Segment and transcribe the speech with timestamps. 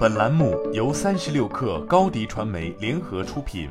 [0.00, 3.68] 本栏目由三十六氪高低传媒联合出品。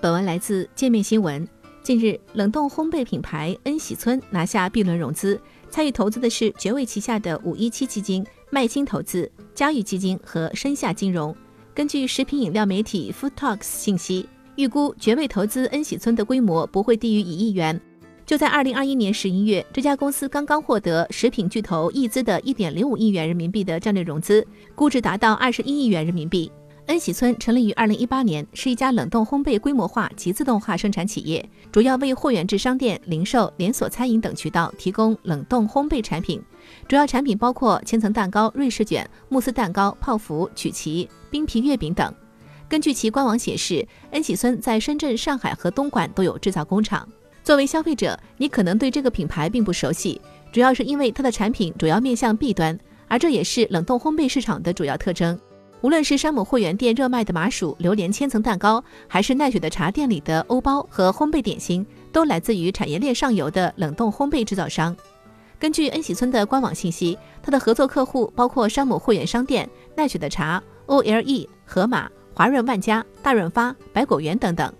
[0.00, 1.44] 本文来自界面新闻。
[1.82, 11.34] 近日，冷冻烘焙品牌恩喜村拿下 B 轮融资，参与投资的是绝味旗下的五一七基金、麦金投资、嘉裕基金和深夏金融。
[11.74, 17.80] 根据食品饮料媒体 Food Talks 信息，预估绝味投资恩喜村的规模不会低于一亿元。
[18.26, 26.50] 就在二零二一年十一月，这家公司刚刚获得食品巨头易资的一点零五亿元人民币的战略融资，估值达到二十一亿元人民币。
[26.86, 36.42] 恩喜村成立于二零一八年，是一家冷冻烘焙规模化及自动化生产企业，主要为货源制商店、零售、连锁餐饮等渠道提供冷冻烘焙产品。
[36.88, 42.12] 主要产品包括千层蛋糕、瑞士卷、慕斯蛋糕、泡芙、曲奇、冰皮月饼等。
[42.68, 47.08] 根据其官网显示，恩喜村在深圳、上海和东莞都有制造工厂。
[47.46, 55.38] 作为消费者，你可能对这个品牌并不熟悉，主要是因为它的产品主要面向 B 端，而这也是冷冻烘焙市场的主要特征。
[55.80, 64.96] 无论是山姆会员店热卖的麻薯榴莲千层蛋糕，还是奈雪的茶店里的欧包和烘焙点心，都来自于产业链上游的冷冻烘焙制造商。
[65.56, 74.72] 根据恩喜村的官网信息，它的合作客户包括山姆会员商店、奈雪的茶、OLE、盒马、华润万家、大润发、百果园等等。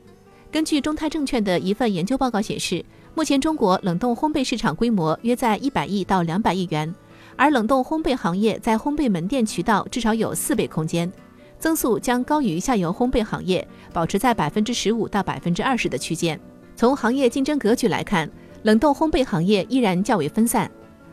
[0.57, 2.83] 根据中泰证券的一份研究报告显示，
[3.15, 6.95] 目前中国冷冻烘焙市场规模约在一百亿到两百亿元，
[7.37, 11.13] 而冷冻烘焙行业在烘焙门店渠道至少有四倍空间，
[11.59, 16.41] 增速将高于下游烘焙行业，保持在百分之十五到百分之二十的区间。
[16.75, 18.27] 从行业竞争格局来看，
[18.63, 20.71] 冷冻烘焙行业依然较为分散，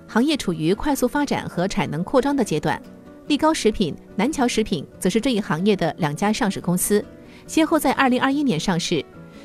[0.08, 2.82] 行业处于快速发展和产能扩张的阶段。
[3.28, 7.04] 力高食品、南桥食品则是这一行业的两家上市公司，
[7.46, 9.04] 先后在二零二一年上市。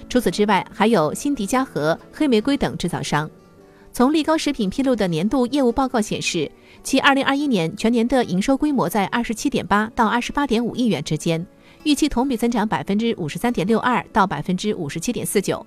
[0.08, 3.28] 除此之外，还有辛迪加和、黑玫瑰等制造商。
[3.92, 6.50] 从力高食品披露的年度业务报告显示，
[6.82, 11.44] 其2021年全年的营收规模在27.8到28.5亿元之间，
[11.84, 15.64] 预期同比增长53.62%到57.49%。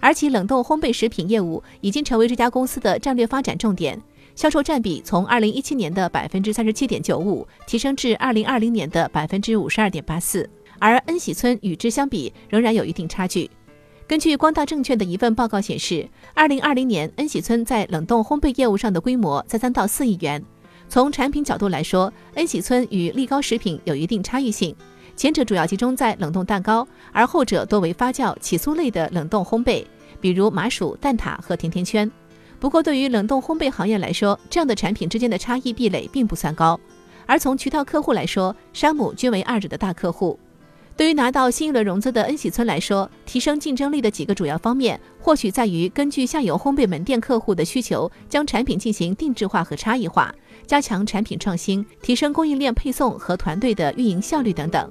[0.00, 4.00] 而其冷冻烘焙食品业务已经成为这家公司的战略发展重点，
[4.34, 10.46] 销售占比从2017年的37.95%提升至2020年的52.84%。
[10.78, 13.50] 而恩喜村与之相比，仍然有一定差距。
[14.06, 20.42] 根据光大证券的一份报告显示，二零二零年恩喜村在冷冻烘焙业务上的规模在三到四亿元。
[20.90, 24.76] 从产品角度来说，恩喜村与力高食品有一定差异性，
[25.16, 29.82] 前者主要集中在冷冻蛋糕，而后者多为发酵起酥类的冷冻烘焙，
[30.20, 32.10] 比如麻薯、蛋挞和甜甜圈。
[32.60, 36.78] 不过，对于冷冻烘焙行业来说，这样的产品之间的差异壁垒并不算高。
[37.24, 40.38] 而从渠道客户来说，山姆均为二者的大客户。
[40.96, 50.32] 对于拿到新一轮融资的恩喜村来说，提升竞争力的几个主要方面，或许在于根据下游烘焙门店客户的需求，将产品进行定制化和差异化，
[50.68, 54.88] 加强产品创新，提升供应链配送和团队的运营效率等等。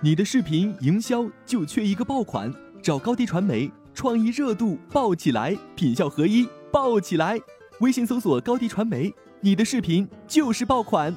[0.00, 2.50] 你的视频营销就缺一个爆款，
[2.82, 7.38] 找高低传媒，创意热度爆起来，品效合一爆起来。
[7.80, 9.12] 微信搜索高低传媒。
[9.40, 11.14] 你的视频就是爆款。